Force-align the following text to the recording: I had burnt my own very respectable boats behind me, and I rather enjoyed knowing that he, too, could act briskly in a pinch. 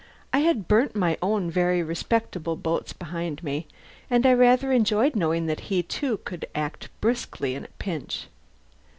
I 0.33 0.39
had 0.39 0.67
burnt 0.67 0.95
my 0.95 1.15
own 1.21 1.51
very 1.51 1.83
respectable 1.83 2.55
boats 2.55 2.91
behind 2.91 3.43
me, 3.43 3.67
and 4.09 4.25
I 4.25 4.33
rather 4.33 4.71
enjoyed 4.71 5.15
knowing 5.15 5.45
that 5.45 5.59
he, 5.69 5.83
too, 5.83 6.17
could 6.25 6.47
act 6.55 6.89
briskly 7.01 7.53
in 7.53 7.65
a 7.65 7.77
pinch. 7.77 8.25